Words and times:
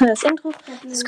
Das 0.00 0.22
Intro, 0.22 0.52
das 0.84 1.00
mhm. 1.00 1.06